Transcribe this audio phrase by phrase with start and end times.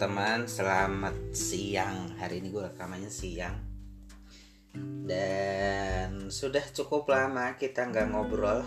[0.00, 2.16] teman-teman, selamat siang.
[2.16, 3.52] Hari ini gue rekamannya siang.
[5.04, 8.64] Dan sudah cukup lama kita nggak ngobrol.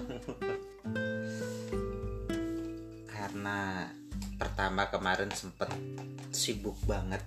[3.17, 3.89] Karena
[4.37, 5.73] pertama kemarin sempet
[6.29, 7.25] sibuk banget.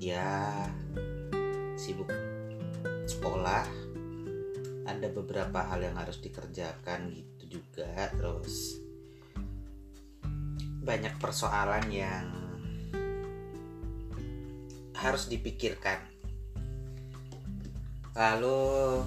[0.00, 0.64] Ya,
[1.76, 2.08] sibuk
[3.04, 3.68] sekolah.
[4.88, 8.08] Ada beberapa hal yang harus dikerjakan gitu juga.
[8.16, 8.80] Terus
[10.80, 12.43] banyak persoalan yang
[15.04, 16.00] harus dipikirkan.
[18.16, 19.04] Lalu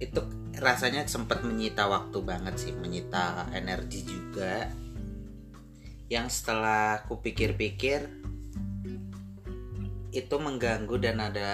[0.00, 0.20] itu
[0.56, 4.72] rasanya sempat menyita waktu banget sih, menyita energi juga.
[6.08, 8.08] Yang setelah aku pikir-pikir
[10.14, 11.52] itu mengganggu dan ada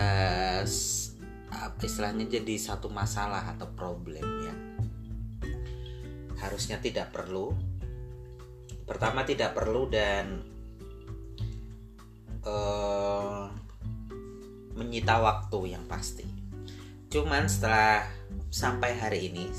[1.80, 4.54] istilahnya jadi satu masalah atau problem ya
[6.44, 7.56] harusnya tidak perlu
[8.84, 10.44] pertama tidak perlu dan
[12.44, 13.48] uh,
[14.76, 16.24] menyita waktu yang pasti.
[17.10, 18.06] Cuman setelah
[18.50, 19.50] sampai hari ini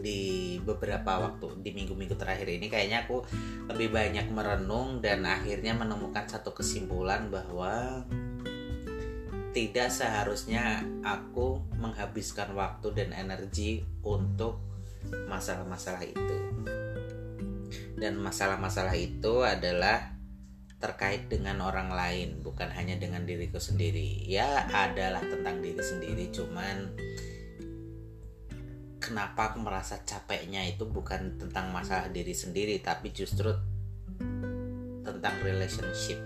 [0.00, 3.20] di beberapa waktu di minggu-minggu terakhir ini kayaknya aku
[3.68, 8.04] lebih banyak merenung dan akhirnya menemukan satu kesimpulan bahwa
[9.50, 14.62] tidak seharusnya aku menghabiskan waktu dan energi untuk
[15.26, 16.36] masalah-masalah itu.
[17.98, 20.19] Dan masalah-masalah itu adalah
[20.80, 24.24] terkait dengan orang lain bukan hanya dengan diriku sendiri.
[24.24, 26.96] Ya adalah tentang diri sendiri cuman
[28.96, 33.52] kenapa aku merasa capeknya itu bukan tentang masalah diri sendiri tapi justru
[35.04, 36.16] tentang relationship.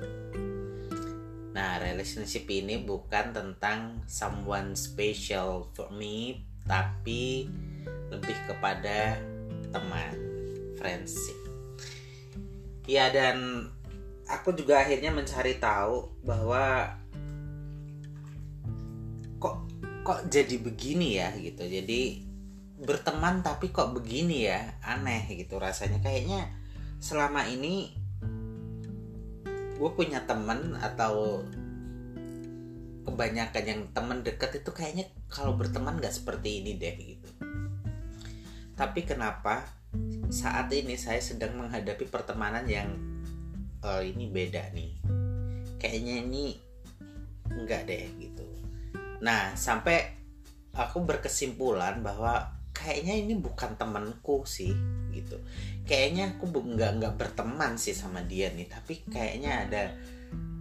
[1.50, 7.50] Nah relationship ini bukan tentang someone special for me tapi
[8.14, 9.18] lebih kepada
[9.74, 10.14] teman
[10.78, 11.39] friendship.
[12.86, 13.70] Ya dan
[14.29, 16.96] aku juga akhirnya mencari tahu bahwa
[19.40, 19.57] kok
[20.05, 21.64] kok jadi begini ya gitu.
[21.64, 22.24] Jadi
[22.84, 25.61] berteman tapi kok begini ya aneh gitu.
[25.61, 26.48] Rasanya kayaknya
[27.01, 27.92] selama ini
[29.74, 31.42] gue punya temen atau
[33.05, 37.30] kebanyakan yang temen deket itu kayaknya kalau berteman gak seperti ini deh gitu.
[38.74, 39.68] Tapi kenapa
[40.33, 43.14] saat ini saya sedang menghadapi pertemanan yang
[43.84, 44.90] uh, ini beda nih.
[45.77, 46.45] Kayaknya ini
[47.52, 48.46] enggak deh gitu.
[49.20, 50.17] Nah sampai
[50.74, 54.72] aku berkesimpulan bahwa kayaknya ini bukan temanku sih
[55.12, 55.39] gitu.
[55.84, 59.83] Kayaknya aku nggak nggak berteman sih sama dia nih tapi kayaknya ada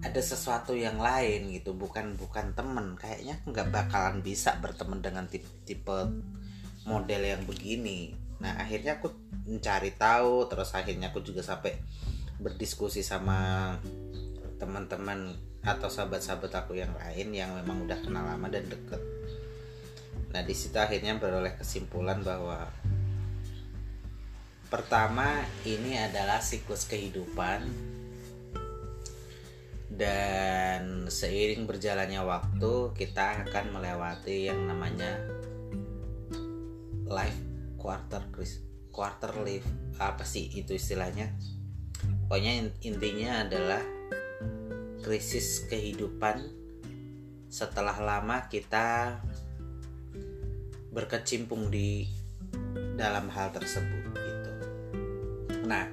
[0.03, 1.73] ada sesuatu yang lain gitu.
[1.73, 6.11] Bukan bukan temen kayaknya nggak bakalan bisa berteman dengan tipe, tipe
[6.83, 8.13] model yang begini.
[8.43, 9.09] Nah akhirnya aku
[9.47, 11.79] mencari tahu terus akhirnya aku juga sampai
[12.39, 13.73] berdiskusi sama
[14.57, 18.99] teman-teman atau sahabat-sahabat aku yang lain yang memang udah kenal lama dan deket.
[20.35, 22.67] Nah di situ akhirnya beroleh kesimpulan bahwa
[24.67, 27.69] pertama ini adalah siklus kehidupan
[29.93, 35.21] dan seiring berjalannya waktu kita akan melewati yang namanya
[37.05, 37.37] life
[37.77, 38.25] quarter
[38.89, 39.69] quarter life
[40.01, 41.29] apa sih itu istilahnya
[42.33, 43.77] pokoknya intinya adalah
[45.05, 46.41] krisis kehidupan
[47.45, 49.21] setelah lama kita
[50.89, 52.09] berkecimpung di
[52.97, 54.51] dalam hal tersebut gitu.
[55.69, 55.85] Nah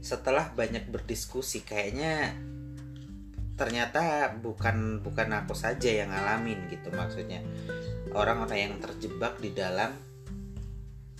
[0.00, 2.32] setelah banyak berdiskusi kayaknya
[3.60, 6.88] ternyata bukan bukan aku saja yang ngalamin gitu.
[6.96, 7.44] Maksudnya
[8.16, 9.92] orang-orang yang terjebak di dalam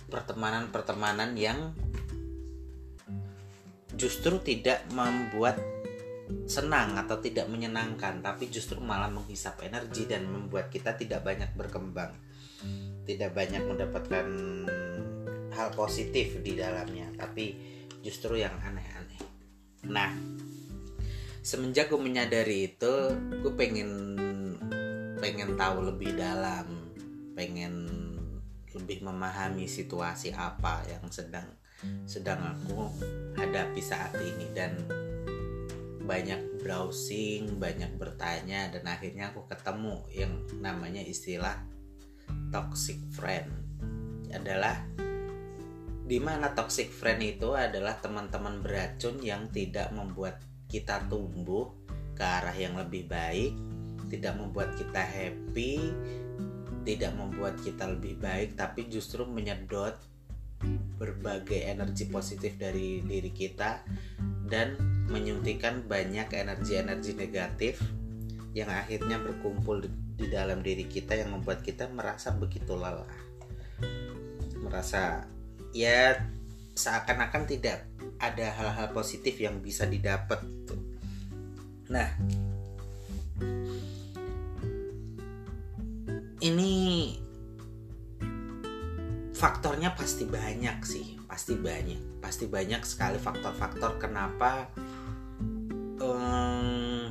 [0.09, 1.77] pertemanan-pertemanan yang
[3.99, 5.59] justru tidak membuat
[6.47, 12.15] senang atau tidak menyenangkan tapi justru malah menghisap energi dan membuat kita tidak banyak berkembang
[13.03, 14.27] tidak banyak mendapatkan
[15.51, 17.57] hal positif di dalamnya tapi
[17.99, 19.21] justru yang aneh-aneh.
[19.91, 20.13] Nah
[21.43, 22.93] semenjak gue menyadari itu
[23.43, 24.15] gue pengen
[25.19, 26.93] pengen tahu lebih dalam
[27.35, 27.89] pengen
[28.71, 31.58] lebih memahami situasi apa yang sedang
[32.03, 32.91] sedang aku
[33.39, 34.75] hadapi saat ini dan
[36.03, 41.61] banyak browsing, banyak bertanya dan akhirnya aku ketemu yang namanya istilah
[42.49, 43.47] toxic friend.
[44.33, 44.81] Adalah
[46.09, 51.69] di mana toxic friend itu adalah teman-teman beracun yang tidak membuat kita tumbuh
[52.17, 53.53] ke arah yang lebih baik,
[54.09, 55.93] tidak membuat kita happy,
[56.89, 59.93] tidak membuat kita lebih baik tapi justru menyedot
[60.99, 63.83] berbagai energi positif dari diri kita
[64.49, 64.75] dan
[65.07, 67.79] menyuntikkan banyak energi-energi negatif
[68.51, 69.89] yang akhirnya berkumpul di,
[70.19, 73.07] di dalam diri kita yang membuat kita merasa begitu lelah.
[74.59, 75.23] Merasa
[75.71, 76.17] ya
[76.79, 77.85] seakan-akan tidak
[78.19, 80.39] ada hal-hal positif yang bisa didapat
[81.89, 82.07] nah
[86.39, 86.73] ini
[89.39, 94.67] faktornya pasti banyak sih pasti banyak pasti banyak sekali faktor-faktor kenapa
[96.03, 97.07] um,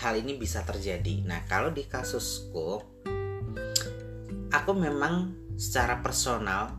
[0.00, 1.24] hal ini bisa terjadi.
[1.28, 2.80] Nah kalau di kasusku
[4.52, 6.76] aku memang secara personal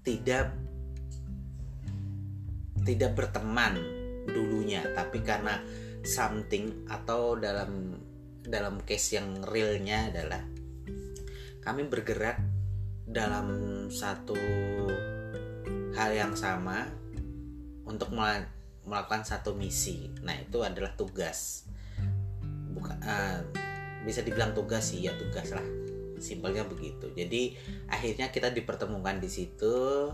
[0.00, 0.52] tidak
[2.86, 3.76] tidak berteman
[4.28, 5.60] dulunya tapi karena
[6.06, 8.00] something atau dalam
[8.46, 10.42] dalam case yang realnya adalah
[11.60, 12.55] kami bergerak
[13.16, 13.48] dalam
[13.88, 14.36] satu
[15.96, 16.84] hal yang sama
[17.88, 18.12] untuk
[18.84, 20.12] melakukan satu misi.
[20.20, 21.64] Nah, itu adalah tugas.
[22.76, 23.40] Bukan uh,
[24.04, 25.64] bisa dibilang tugas sih ya tugas lah.
[26.20, 27.08] Simpelnya begitu.
[27.16, 27.56] Jadi
[27.88, 30.12] akhirnya kita dipertemukan di situ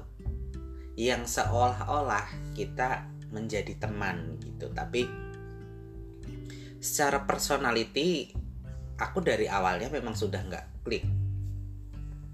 [0.94, 4.70] yang seolah-olah kita menjadi teman gitu.
[4.70, 5.10] Tapi
[6.78, 8.30] secara personality
[8.94, 11.02] aku dari awalnya memang sudah nggak klik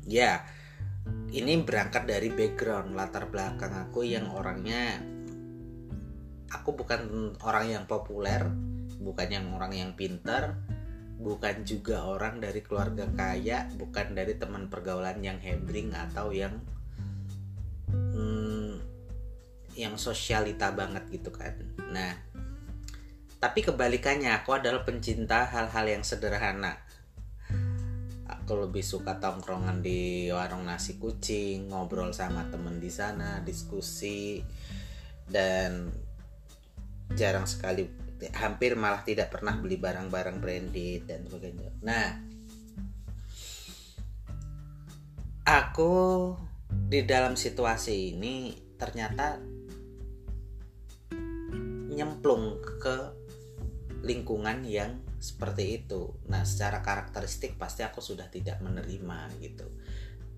[0.09, 0.41] ya
[1.29, 5.03] ini berangkat dari background latar belakang aku yang orangnya
[6.49, 8.49] aku bukan orang yang populer
[8.99, 10.57] bukan yang orang yang pintar
[11.19, 16.63] bukan juga orang dari keluarga kaya bukan dari teman pergaulan yang hebring atau yang
[17.91, 18.79] hmm,
[19.75, 21.59] yang sosialita banget gitu kan.
[21.91, 22.15] Nah
[23.39, 26.79] tapi kebalikannya aku adalah pencinta hal-hal yang sederhana
[28.49, 34.41] aku lebih suka tongkrongan di warung nasi kucing ngobrol sama temen di sana diskusi
[35.29, 35.93] dan
[37.13, 37.85] jarang sekali
[38.33, 41.77] hampir malah tidak pernah beli barang-barang branded dan sebagainya.
[41.85, 42.09] Nah
[45.45, 46.33] aku
[46.89, 49.37] di dalam situasi ini ternyata
[51.93, 52.97] nyemplung ke
[54.09, 56.15] lingkungan yang seperti itu.
[56.31, 59.67] Nah, secara karakteristik pasti aku sudah tidak menerima gitu.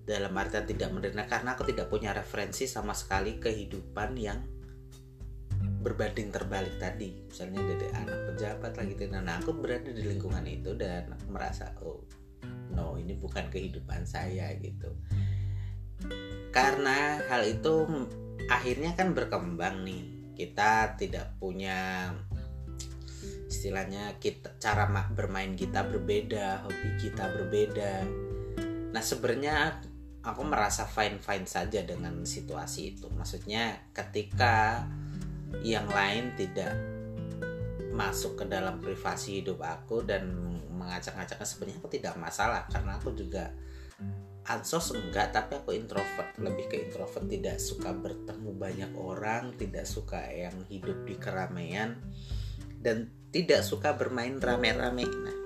[0.01, 4.41] Dalam artian tidak menerima karena aku tidak punya referensi sama sekali kehidupan yang
[5.85, 7.21] berbanding terbalik tadi.
[7.29, 9.13] Misalnya dari anak pejabat lagi gitu.
[9.13, 12.01] Nah, aku berada di lingkungan itu dan aku merasa oh
[12.73, 14.89] no ini bukan kehidupan saya gitu.
[16.49, 17.85] Karena hal itu
[18.49, 20.03] akhirnya kan berkembang nih.
[20.33, 22.09] Kita tidak punya
[23.51, 27.93] istilahnya kita cara bermain kita berbeda hobi kita berbeda.
[28.91, 29.83] Nah sebenarnya
[30.21, 33.09] aku merasa fine fine saja dengan situasi itu.
[33.11, 34.85] Maksudnya ketika
[35.65, 36.73] yang lain tidak
[37.91, 40.31] masuk ke dalam privasi hidup aku dan
[40.71, 42.63] mengacak-acaknya sebenarnya aku tidak masalah.
[42.71, 43.51] Karena aku juga
[44.47, 46.37] ansos enggak tapi aku introvert.
[46.37, 51.97] Lebih ke introvert tidak suka bertemu banyak orang tidak suka yang hidup di keramaian
[52.81, 55.05] dan tidak suka bermain rame-rame.
[55.07, 55.37] Nah,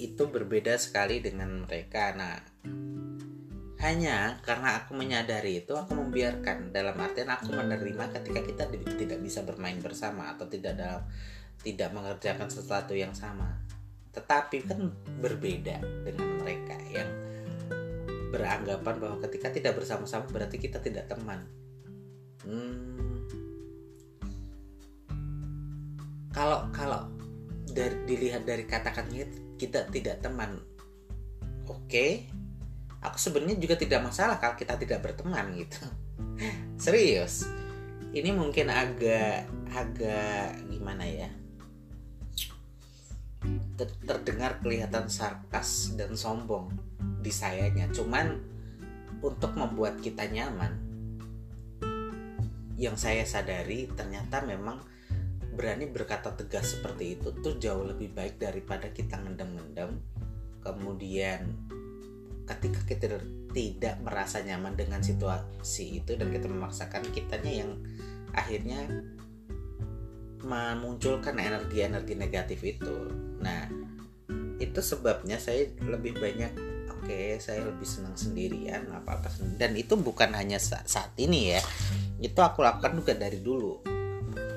[0.00, 2.14] itu berbeda sekali dengan mereka.
[2.16, 2.40] Nah,
[3.82, 8.64] hanya karena aku menyadari itu, aku membiarkan dalam artian aku menerima ketika kita
[8.96, 11.04] tidak bisa bermain bersama atau tidak dalam
[11.60, 13.60] tidak mengerjakan sesuatu yang sama.
[14.16, 14.80] Tetapi kan
[15.20, 17.10] berbeda dengan mereka yang
[18.30, 21.44] beranggapan bahwa ketika tidak bersama-sama berarti kita tidak teman.
[22.46, 23.09] Hmm,
[26.30, 27.10] kalau kalau
[27.70, 29.26] dari dilihat dari kata-katanya
[29.58, 30.58] kita tidak teman.
[31.66, 31.86] Oke.
[31.86, 32.12] Okay.
[33.00, 35.80] aku sebenarnya juga tidak masalah kalau kita tidak berteman gitu.
[36.84, 37.48] Serius.
[38.12, 41.30] Ini mungkin agak agak gimana ya?
[44.04, 46.68] Terdengar kelihatan sarkas dan sombong
[47.24, 47.88] di sayanya.
[47.88, 48.36] Cuman
[49.24, 50.76] untuk membuat kita nyaman
[52.76, 54.80] yang saya sadari ternyata memang
[55.60, 60.00] berani berkata tegas seperti itu tuh jauh lebih baik daripada kita ngendam-ngendam
[60.64, 61.52] kemudian
[62.48, 63.20] ketika kita
[63.52, 67.76] tidak merasa nyaman dengan situasi itu dan kita memaksakan kitanya yang
[68.32, 68.88] akhirnya
[70.40, 72.96] memunculkan energi-energi negatif itu.
[73.44, 73.68] Nah
[74.56, 76.52] itu sebabnya saya lebih banyak
[76.88, 81.60] oke okay, saya lebih senang sendirian apa apa dan itu bukan hanya saat ini ya.
[82.18, 83.89] Itu aku lakukan juga dari dulu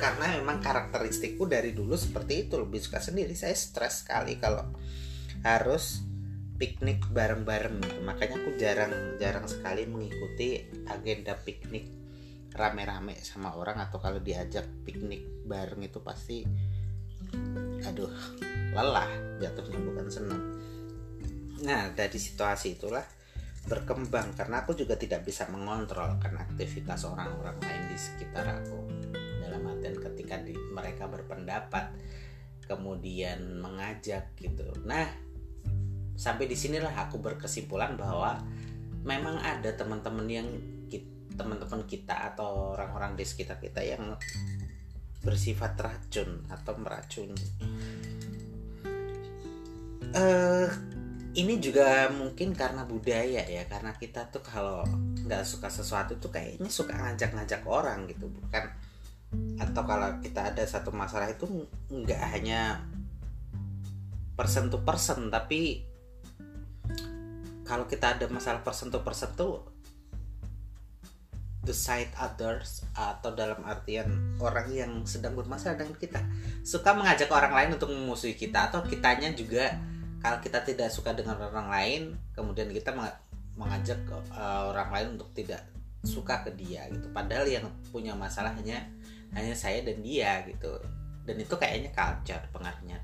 [0.04, 3.32] karena memang karakteristikku dari dulu seperti itu lebih suka sendiri.
[3.40, 4.68] Saya stres sekali kalau
[5.48, 6.04] harus
[6.60, 10.60] piknik bareng-bareng makanya aku jarang jarang sekali mengikuti
[10.92, 11.88] agenda piknik
[12.52, 16.44] rame-rame sama orang atau kalau diajak piknik bareng itu pasti
[17.88, 18.12] aduh
[18.76, 19.08] lelah
[19.40, 20.44] jatuhnya bukan senang.
[21.64, 23.08] Nah dari situasi itulah
[23.72, 28.84] berkembang karena aku juga tidak bisa mengontrol kan aktivitas orang-orang lain di sekitar aku
[29.84, 31.92] artian ketika di, mereka berpendapat
[32.64, 35.04] kemudian mengajak gitu nah
[36.16, 38.40] sampai di sinilah aku berkesimpulan bahwa
[39.04, 40.48] memang ada teman-teman yang
[41.34, 44.14] teman-teman kita atau orang-orang di sekitar kita yang
[45.24, 47.48] bersifat racun atau meracuni.
[50.14, 50.70] Uh,
[51.34, 54.86] ini juga mungkin karena budaya ya, karena kita tuh kalau
[55.26, 58.70] nggak suka sesuatu tuh kayaknya suka ngajak-ngajak orang gitu, bukan?
[59.58, 61.46] Atau kalau kita ada satu masalah itu
[61.90, 62.82] nggak hanya
[64.34, 65.86] person to person, tapi
[67.64, 69.64] kalau kita ada masalah person to person tuh
[71.64, 76.20] the side others atau dalam artian orang yang sedang bermasalah dengan kita.
[76.62, 79.80] Suka mengajak orang lain untuk memusuhi kita atau kitanya juga
[80.20, 82.02] kalau kita tidak suka dengan orang lain
[82.36, 82.92] kemudian kita
[83.56, 84.00] mengajak
[84.36, 85.64] uh, orang lain untuk tidak
[86.04, 87.08] suka ke dia gitu.
[87.16, 87.64] Padahal yang
[87.96, 88.52] punya masalah
[89.34, 90.80] hanya saya dan dia gitu.
[91.24, 93.00] Dan itu kayaknya culture pengaruhnya.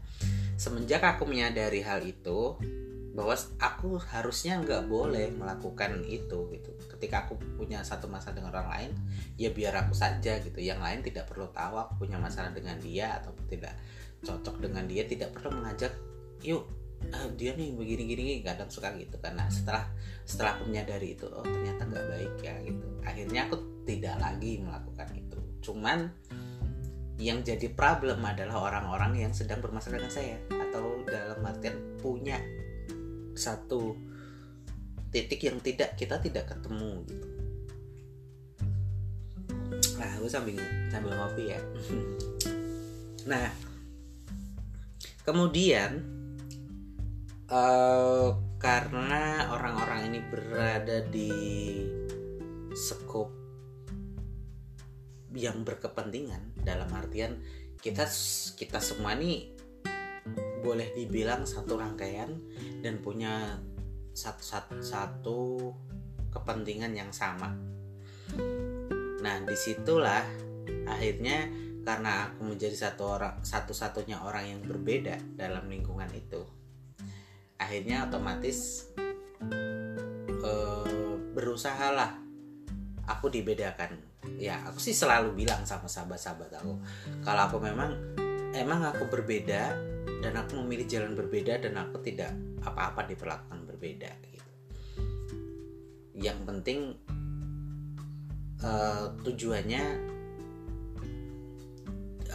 [0.60, 2.60] Semenjak aku menyadari hal itu
[3.16, 6.72] bahwa aku harusnya nggak boleh melakukan itu gitu.
[6.96, 8.92] Ketika aku punya satu masalah dengan orang lain
[9.40, 10.60] ya biar aku saja gitu.
[10.60, 13.76] Yang lain tidak perlu tahu aku punya masalah dengan dia atau tidak
[14.24, 15.96] cocok dengan dia tidak perlu mengajak
[16.44, 16.68] yuk
[17.12, 18.24] uh, dia nih begini gini.
[18.46, 19.16] Kadang suka gitu.
[19.20, 19.88] Karena setelah
[20.28, 22.88] setelah aku menyadari itu oh ternyata nggak baik ya gitu.
[23.04, 23.58] Akhirnya aku
[23.90, 25.29] tidak lagi melakukan itu
[25.70, 26.10] cuman
[27.22, 30.38] yang jadi problem adalah orang-orang yang sedang bermasalah dengan saya.
[30.50, 32.42] Atau dalam artian punya
[33.38, 33.94] satu
[35.14, 37.28] titik yang tidak kita tidak ketemu gitu.
[40.00, 40.58] Nah gue sambil
[40.90, 41.62] sambil ngopi ya.
[43.30, 43.52] Nah
[45.28, 46.02] kemudian
[47.52, 51.36] uh, karena orang-orang ini berada di
[52.74, 53.39] skop
[55.34, 57.38] yang berkepentingan dalam artian
[57.80, 58.06] kita
[58.58, 59.56] kita semua nih
[60.60, 62.36] boleh dibilang satu rangkaian
[62.84, 63.58] dan punya
[64.12, 65.40] satu, satu, satu
[66.30, 67.56] kepentingan yang sama.
[69.24, 70.28] Nah, di situlah
[70.86, 71.48] akhirnya
[71.88, 76.44] karena aku menjadi satu orang satu-satunya orang yang berbeda dalam lingkungan itu,
[77.56, 78.92] akhirnya otomatis
[80.44, 82.20] uh, berusahalah
[83.08, 84.09] aku dibedakan.
[84.38, 86.78] Ya, aku sih selalu bilang sama sahabat-sahabat aku,
[87.26, 87.98] kalau aku memang
[88.54, 89.74] emang aku berbeda
[90.20, 94.52] dan aku memilih jalan berbeda dan aku tidak apa-apa diperlakukan berbeda gitu.
[96.20, 96.80] Yang penting
[98.64, 99.84] uh, tujuannya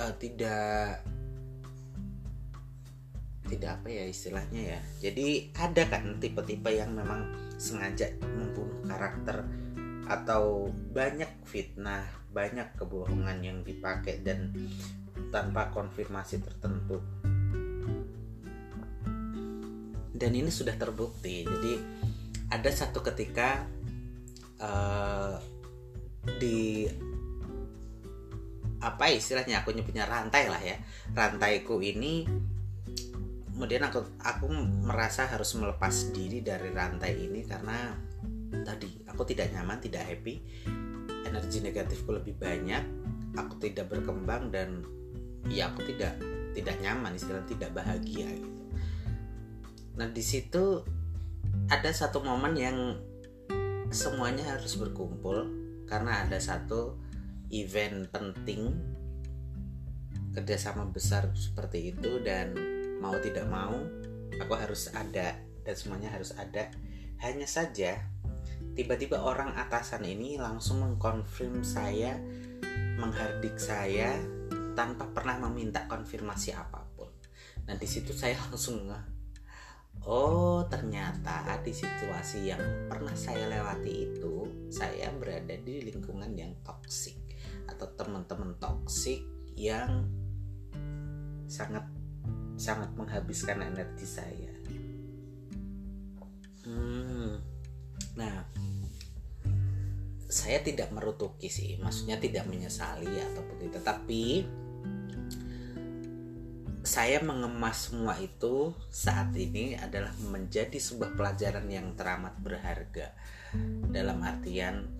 [0.00, 1.04] uh, tidak
[3.44, 4.80] tidak apa ya istilahnya ya.
[5.10, 7.28] Jadi ada kan tipe-tipe yang memang
[7.60, 9.44] sengaja membunuh karakter
[10.04, 14.52] atau banyak fitnah, banyak kebohongan yang dipakai dan
[15.32, 17.00] tanpa konfirmasi tertentu.
[20.14, 21.42] Dan ini sudah terbukti.
[21.42, 21.72] Jadi
[22.52, 23.66] ada satu ketika
[24.62, 25.36] uh,
[26.38, 26.86] di
[28.78, 29.64] apa istilahnya?
[29.64, 30.76] Aku nyebutnya rantai lah ya.
[31.16, 32.28] Rantaiku ini
[33.54, 34.50] kemudian aku aku
[34.82, 37.94] merasa harus melepas diri dari rantai ini karena
[38.64, 38.90] tadi.
[39.12, 40.40] Aku tidak nyaman tidak happy.
[41.28, 42.82] Energi negatifku lebih banyak.
[43.36, 44.82] Aku tidak berkembang dan
[45.50, 46.16] ya aku tidak
[46.54, 48.62] tidak nyaman istilahnya tidak bahagia gitu.
[49.98, 50.80] Nah di situ
[51.68, 52.78] ada satu momen yang
[53.90, 55.50] semuanya harus berkumpul
[55.86, 56.98] karena ada satu
[57.52, 58.74] event penting
[60.34, 62.54] kerjasama besar seperti itu dan
[62.98, 63.78] mau tidak mau
[64.42, 66.70] aku harus ada dan semuanya harus ada.
[67.22, 68.02] Hanya saja
[68.74, 72.18] tiba-tiba orang atasan ini langsung mengkonfirm saya
[72.98, 74.18] menghardik saya
[74.74, 77.10] tanpa pernah meminta konfirmasi apa pun
[77.64, 78.90] nah di situ saya langsung
[80.04, 87.16] oh ternyata di situasi yang pernah saya lewati itu saya berada di lingkungan yang toksik
[87.70, 89.22] atau teman-teman toksik
[89.54, 90.04] yang
[91.48, 91.86] sangat
[92.54, 94.52] sangat menghabiskan energi saya.
[96.64, 97.36] Hmm,
[98.16, 98.46] nah
[100.34, 104.22] saya tidak merutuki sih, maksudnya tidak menyesali ataupun itu, tapi
[106.82, 113.14] saya mengemas semua itu saat ini adalah menjadi sebuah pelajaran yang teramat berharga.
[113.94, 114.90] Dalam artian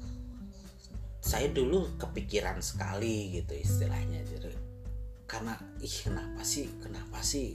[1.18, 4.54] saya dulu kepikiran sekali gitu istilahnya jadi
[5.24, 7.52] karena ih kenapa sih kenapa sih?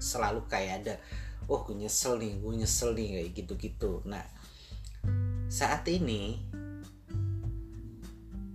[0.00, 0.94] Selalu kayak ada
[1.46, 3.92] oh gue nyesel nih gue nyesel nih kayak gitu-gitu.
[4.06, 4.26] Nah
[5.52, 6.40] saat ini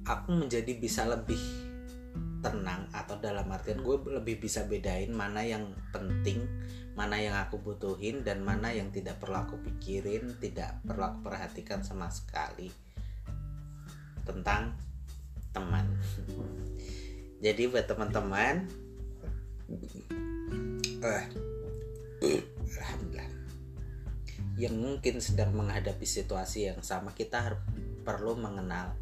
[0.08, 1.40] aku menjadi bisa lebih
[2.40, 6.48] tenang atau dalam artian gue lebih bisa bedain mana yang penting
[6.96, 11.84] mana yang aku butuhin dan mana yang tidak perlu aku pikirin tidak perlu aku perhatikan
[11.84, 12.72] sama sekali
[14.26, 14.76] tentang
[15.56, 15.86] teman.
[17.46, 18.66] Jadi buat teman-teman
[21.06, 21.26] uh,
[22.66, 23.30] alhamdulillah
[24.58, 27.62] yang mungkin sedang menghadapi situasi yang sama kita
[28.02, 28.98] perlu mengenal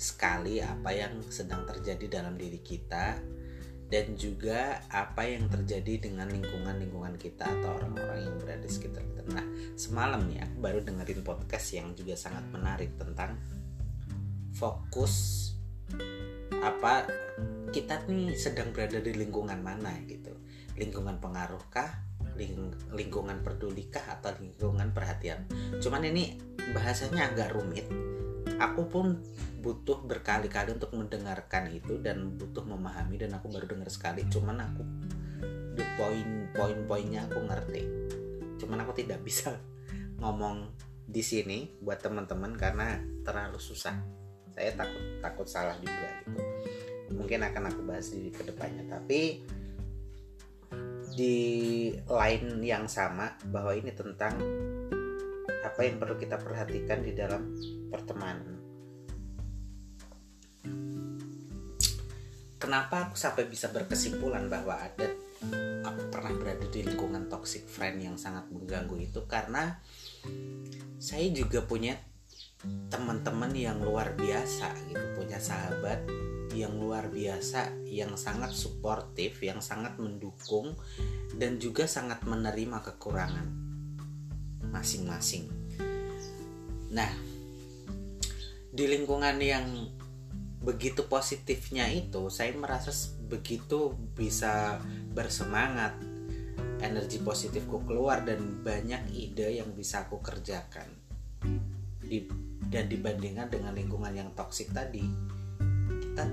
[0.00, 3.20] sekali apa yang sedang terjadi dalam diri kita
[3.90, 9.26] dan juga apa yang terjadi dengan lingkungan-lingkungan kita atau orang-orang yang berada di sekitar kita.
[9.34, 13.36] Nah, semalam nih aku baru dengerin podcast yang juga sangat menarik tentang
[14.54, 15.46] fokus
[16.62, 17.08] apa
[17.74, 20.38] kita nih sedang berada di lingkungan mana gitu.
[20.78, 21.90] Lingkungan pengaruhkah,
[22.38, 25.50] ling lingkungan pedulikah atau lingkungan perhatian.
[25.82, 26.38] Cuman ini
[26.72, 27.90] bahasanya agak rumit.
[28.60, 29.16] Aku pun
[29.64, 34.24] butuh berkali-kali untuk mendengarkan itu dan butuh memahami dan aku baru dengar sekali.
[34.28, 34.84] Cuman aku
[35.76, 37.82] the point poin-poinnya aku ngerti.
[38.60, 39.56] Cuman aku tidak bisa
[40.20, 40.68] ngomong
[41.10, 43.96] di sini buat teman-teman karena terlalu susah.
[44.52, 46.40] Saya takut takut salah juga gitu.
[47.16, 48.86] Mungkin akan aku bahas di ke depannya.
[48.86, 49.20] Tapi
[51.16, 51.38] di
[52.06, 54.38] line yang sama bahwa ini tentang
[55.64, 57.54] apa yang perlu kita perhatikan di dalam
[57.88, 58.58] pertemanan?
[62.60, 65.08] Kenapa aku sampai bisa berkesimpulan bahwa ada
[65.80, 69.24] aku pernah berada di lingkungan toxic friend yang sangat mengganggu itu?
[69.24, 69.80] Karena
[71.00, 71.96] saya juga punya
[72.92, 76.04] teman-teman yang luar biasa gitu punya sahabat
[76.52, 80.76] yang luar biasa yang sangat suportif yang sangat mendukung
[81.40, 83.69] dan juga sangat menerima kekurangan
[84.70, 85.46] masing-masing.
[86.90, 87.10] Nah
[88.70, 89.66] di lingkungan yang
[90.60, 92.94] begitu positifnya itu saya merasa
[93.26, 94.78] begitu bisa
[95.12, 95.98] bersemangat.
[96.80, 100.88] Energi positifku keluar dan banyak ide yang bisa aku kerjakan.
[102.00, 102.24] Di,
[102.70, 105.04] dan dibandingkan dengan lingkungan yang toksik tadi
[106.00, 106.26] kita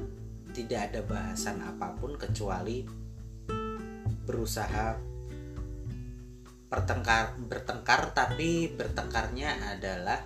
[0.58, 2.82] tidak ada bahasan apa pun kecuali
[4.26, 4.98] berusaha
[6.68, 10.20] bertengkar bertengkar tapi bertengkarnya adalah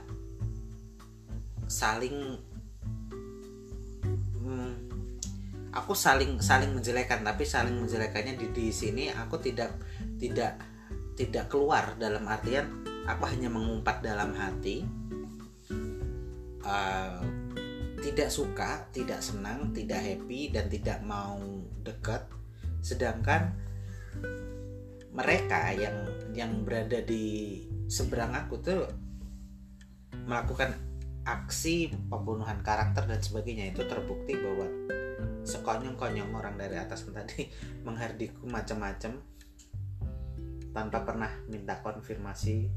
[1.69, 2.37] saling
[5.71, 9.71] aku saling saling menjelekan tapi saling menjelekannya di di sini aku tidak
[10.19, 10.59] tidak
[11.15, 14.83] tidak keluar dalam artian aku hanya mengumpat dalam hati
[16.65, 17.23] uh,
[18.01, 21.39] tidak suka tidak senang tidak happy dan tidak mau
[21.85, 22.25] dekat.
[22.81, 23.53] Sedangkan
[25.11, 27.59] mereka yang yang berada di
[27.91, 28.87] seberang aku tuh
[30.23, 30.71] melakukan
[31.27, 34.67] aksi pembunuhan karakter dan sebagainya itu terbukti bahwa
[35.43, 37.49] sekonyong-konyong orang dari atas tadi
[37.83, 39.19] menghardikku macam-macam
[40.71, 42.71] tanpa pernah minta konfirmasi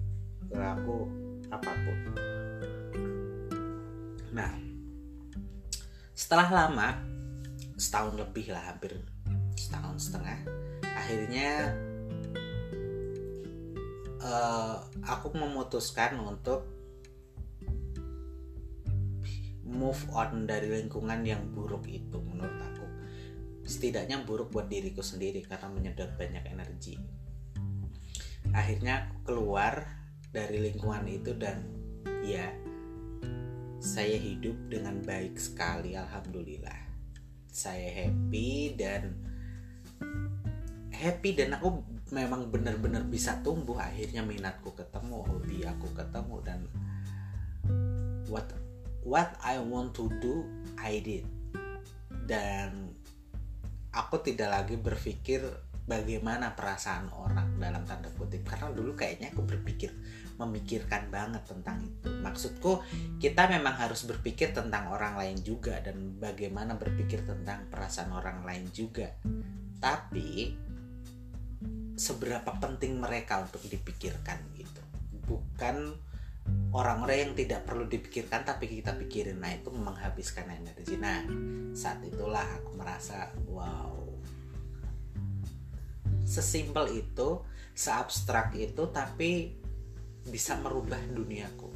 [0.50, 1.06] ke aku
[1.48, 1.98] apa pun.
[4.34, 4.50] Nah,
[6.10, 6.98] setelah lama,
[7.78, 8.98] setahun lebih lah, hampir
[9.54, 10.42] setahun setengah,
[10.82, 11.70] akhirnya
[14.24, 16.64] uh, aku memutuskan untuk
[19.64, 22.86] move on dari lingkungan yang buruk itu menurut aku.
[23.64, 26.96] Setidaknya buruk buat diriku sendiri karena menyedot banyak energi.
[28.52, 29.84] Akhirnya aku keluar
[30.30, 31.64] dari lingkungan itu dan
[32.24, 32.48] ya
[33.80, 36.80] saya hidup dengan baik sekali alhamdulillah.
[37.50, 39.16] Saya happy dan
[40.92, 46.60] happy dan aku memang benar-benar bisa tumbuh akhirnya minatku ketemu hobi aku ketemu dan
[48.30, 48.46] what
[49.04, 50.46] what I want to do
[50.80, 51.28] I did.
[52.24, 52.94] Dan
[53.92, 55.44] aku tidak lagi berpikir
[55.84, 58.48] bagaimana perasaan orang dalam tanda kutip.
[58.48, 59.92] Karena dulu kayaknya aku berpikir
[60.40, 62.08] memikirkan banget tentang itu.
[62.10, 62.80] Maksudku
[63.20, 68.66] kita memang harus berpikir tentang orang lain juga dan bagaimana berpikir tentang perasaan orang lain
[68.72, 69.12] juga.
[69.78, 70.56] Tapi
[71.94, 74.82] seberapa penting mereka untuk dipikirkan gitu.
[75.24, 75.94] Bukan
[76.74, 80.98] orang-orang yang tidak perlu dipikirkan tapi kita pikirin nah itu menghabiskan energi.
[80.98, 81.22] Nah
[81.72, 83.94] saat itulah aku merasa wow.
[86.24, 87.40] Sesimpel itu
[87.74, 89.54] seabstrak itu tapi
[90.26, 91.70] bisa merubah duniaku.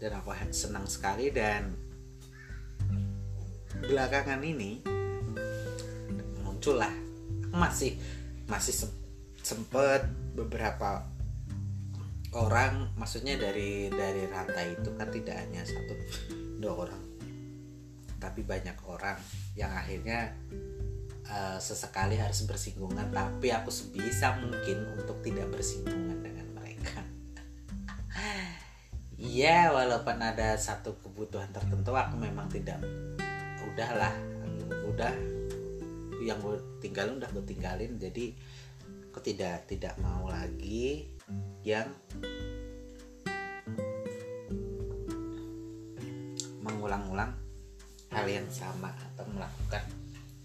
[0.00, 1.76] Dan aku senang sekali dan
[3.84, 4.80] belakangan ini
[6.40, 6.92] muncullah
[7.52, 7.96] masih
[8.48, 8.99] masih
[9.50, 10.06] sempet
[10.38, 11.02] beberapa
[12.38, 15.94] orang maksudnya dari dari rantai itu kan tidak hanya satu
[16.62, 17.02] dua orang
[18.22, 19.18] tapi banyak orang
[19.58, 20.30] yang akhirnya
[21.26, 27.00] uh, sesekali harus bersinggungan tapi aku sebisa mungkin untuk tidak bersinggungan dengan mereka.
[29.20, 32.80] Ya walaupun ada satu kebutuhan tertentu aku memang tidak
[33.68, 34.16] udahlah
[34.88, 35.12] udah
[36.24, 38.32] yang gue tinggalin udah gue tinggalin jadi
[39.10, 41.10] aku tidak tidak mau lagi
[41.66, 41.90] yang
[46.62, 47.34] mengulang-ulang
[48.14, 49.82] hal yang sama atau melakukan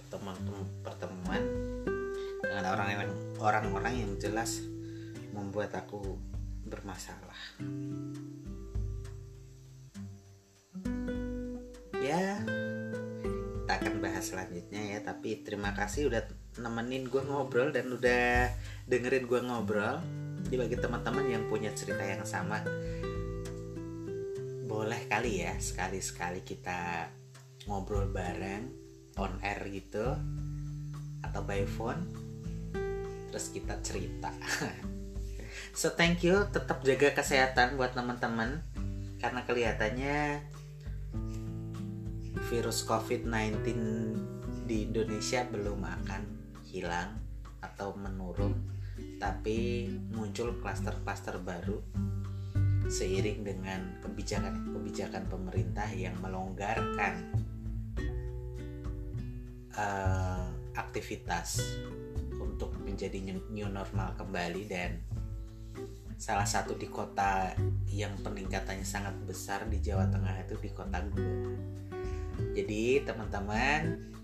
[0.02, 1.44] pertemuan-pertemuan
[2.42, 3.02] dengan orang yang
[3.38, 4.66] orang-orang yang jelas
[5.30, 6.18] membuat aku
[6.66, 7.38] bermasalah.
[12.02, 12.42] Ya,
[13.62, 15.00] kita akan bahas selanjutnya ya.
[15.06, 18.48] Tapi terima kasih udah nemenin gue ngobrol dan udah
[18.88, 20.00] dengerin gue ngobrol
[20.46, 22.62] jadi bagi teman-teman yang punya cerita yang sama.
[24.70, 27.10] Boleh kali ya sekali-sekali kita
[27.66, 28.70] ngobrol bareng
[29.18, 30.14] on air gitu
[31.26, 32.06] atau by phone
[33.34, 34.32] terus kita cerita.
[35.76, 36.48] So thank you.
[36.56, 38.64] Tetap jaga kesehatan buat teman-teman
[39.20, 40.40] karena kelihatannya
[42.48, 43.76] virus covid-19
[44.64, 46.45] di Indonesia belum akan
[46.76, 47.16] hilang
[47.64, 48.52] atau menurun
[49.16, 51.80] tapi muncul klaster-klaster baru
[52.92, 57.34] seiring dengan kebijakan-kebijakan pemerintah yang melonggarkan
[59.74, 61.64] uh, aktivitas
[62.38, 65.02] untuk menjadi new normal kembali dan
[66.16, 67.52] salah satu di kota
[67.92, 71.36] yang peningkatannya sangat besar di Jawa Tengah itu di kota gue.
[72.56, 74.15] Jadi teman-teman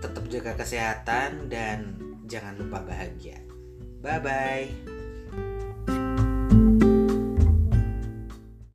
[0.00, 1.94] tetap jaga kesehatan dan
[2.26, 3.38] jangan lupa bahagia.
[4.00, 4.89] Bye bye.